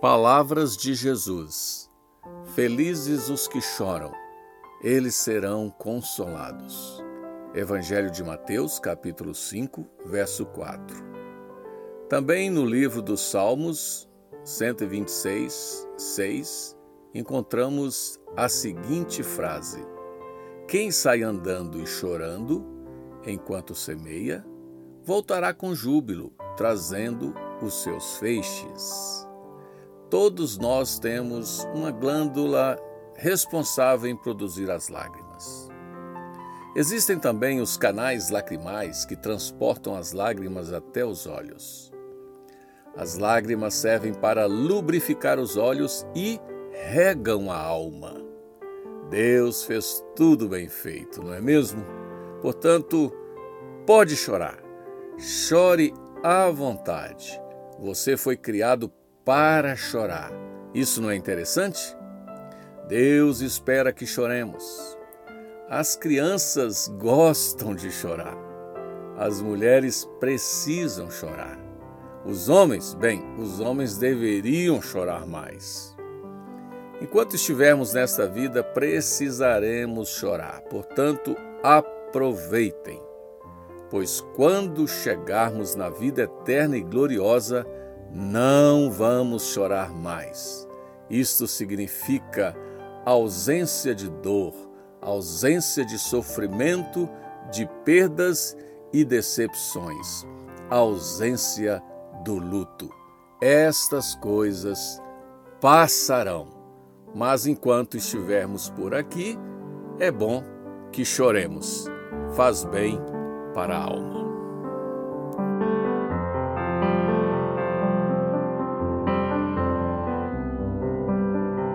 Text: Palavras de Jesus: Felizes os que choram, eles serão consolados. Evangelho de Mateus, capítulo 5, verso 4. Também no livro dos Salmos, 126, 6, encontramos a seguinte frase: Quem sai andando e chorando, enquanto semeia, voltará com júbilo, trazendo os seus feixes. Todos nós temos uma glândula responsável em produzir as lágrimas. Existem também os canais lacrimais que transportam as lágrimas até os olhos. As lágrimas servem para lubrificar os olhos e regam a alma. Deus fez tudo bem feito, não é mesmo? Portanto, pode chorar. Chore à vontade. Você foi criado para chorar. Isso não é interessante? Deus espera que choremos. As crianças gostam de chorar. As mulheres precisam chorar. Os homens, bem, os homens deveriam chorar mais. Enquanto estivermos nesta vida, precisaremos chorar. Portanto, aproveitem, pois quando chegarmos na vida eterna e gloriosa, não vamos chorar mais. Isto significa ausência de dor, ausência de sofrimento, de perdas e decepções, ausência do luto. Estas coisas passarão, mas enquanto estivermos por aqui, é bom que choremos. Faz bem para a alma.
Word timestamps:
Palavras 0.00 0.76
de 0.76 0.92
Jesus: 0.92 1.90
Felizes 2.54 3.30
os 3.30 3.48
que 3.48 3.62
choram, 3.62 4.12
eles 4.82 5.14
serão 5.14 5.70
consolados. 5.70 7.02
Evangelho 7.54 8.10
de 8.10 8.22
Mateus, 8.22 8.78
capítulo 8.78 9.34
5, 9.34 9.86
verso 10.04 10.44
4. 10.44 10.98
Também 12.10 12.50
no 12.50 12.66
livro 12.66 13.00
dos 13.00 13.22
Salmos, 13.30 14.06
126, 14.44 15.88
6, 15.96 16.76
encontramos 17.14 18.20
a 18.36 18.50
seguinte 18.50 19.22
frase: 19.22 19.82
Quem 20.68 20.90
sai 20.90 21.22
andando 21.22 21.80
e 21.80 21.86
chorando, 21.86 22.66
enquanto 23.26 23.74
semeia, 23.74 24.44
voltará 25.02 25.54
com 25.54 25.74
júbilo, 25.74 26.34
trazendo 26.54 27.34
os 27.62 27.82
seus 27.82 28.18
feixes. 28.18 29.25
Todos 30.10 30.56
nós 30.56 30.98
temos 31.00 31.66
uma 31.74 31.90
glândula 31.90 32.78
responsável 33.16 34.08
em 34.08 34.16
produzir 34.16 34.70
as 34.70 34.88
lágrimas. 34.88 35.68
Existem 36.76 37.18
também 37.18 37.60
os 37.60 37.76
canais 37.76 38.30
lacrimais 38.30 39.04
que 39.04 39.16
transportam 39.16 39.96
as 39.96 40.12
lágrimas 40.12 40.72
até 40.72 41.04
os 41.04 41.26
olhos. 41.26 41.90
As 42.96 43.18
lágrimas 43.18 43.74
servem 43.74 44.14
para 44.14 44.46
lubrificar 44.46 45.40
os 45.40 45.56
olhos 45.56 46.06
e 46.14 46.38
regam 46.70 47.50
a 47.50 47.56
alma. 47.58 48.14
Deus 49.10 49.64
fez 49.64 50.04
tudo 50.14 50.48
bem 50.48 50.68
feito, 50.68 51.22
não 51.22 51.34
é 51.34 51.40
mesmo? 51.40 51.84
Portanto, 52.40 53.12
pode 53.86 54.14
chorar. 54.14 54.62
Chore 55.18 55.92
à 56.22 56.48
vontade. 56.50 57.40
Você 57.78 58.16
foi 58.16 58.36
criado 58.36 58.92
para 59.26 59.74
chorar. 59.74 60.30
Isso 60.72 61.02
não 61.02 61.10
é 61.10 61.16
interessante? 61.16 61.96
Deus 62.86 63.40
espera 63.40 63.92
que 63.92 64.06
choremos. 64.06 64.96
As 65.68 65.96
crianças 65.96 66.86
gostam 66.96 67.74
de 67.74 67.90
chorar. 67.90 68.38
As 69.18 69.42
mulheres 69.42 70.08
precisam 70.20 71.10
chorar. 71.10 71.58
Os 72.24 72.48
homens, 72.48 72.94
bem, 72.94 73.20
os 73.36 73.58
homens 73.58 73.98
deveriam 73.98 74.80
chorar 74.80 75.26
mais. 75.26 75.96
Enquanto 77.00 77.34
estivermos 77.34 77.94
nesta 77.94 78.28
vida, 78.28 78.62
precisaremos 78.62 80.08
chorar. 80.10 80.60
Portanto, 80.70 81.36
aproveitem, 81.64 83.02
pois 83.90 84.20
quando 84.36 84.86
chegarmos 84.86 85.74
na 85.74 85.90
vida 85.90 86.22
eterna 86.22 86.76
e 86.76 86.82
gloriosa, 86.82 87.66
não 88.12 88.90
vamos 88.90 89.52
chorar 89.52 89.90
mais. 89.90 90.66
Isto 91.08 91.46
significa 91.46 92.56
ausência 93.04 93.94
de 93.94 94.08
dor, 94.08 94.54
ausência 95.00 95.84
de 95.84 95.98
sofrimento, 95.98 97.08
de 97.52 97.68
perdas 97.84 98.56
e 98.92 99.04
decepções, 99.04 100.26
ausência 100.68 101.82
do 102.24 102.34
luto. 102.34 102.90
Estas 103.40 104.14
coisas 104.16 105.00
passarão, 105.60 106.48
mas 107.14 107.46
enquanto 107.46 107.96
estivermos 107.96 108.68
por 108.70 108.94
aqui, 108.94 109.38
é 109.98 110.10
bom 110.10 110.42
que 110.90 111.04
choremos. 111.04 111.86
Faz 112.34 112.64
bem 112.64 112.98
para 113.54 113.76
a 113.76 113.84
alma. 113.84 114.35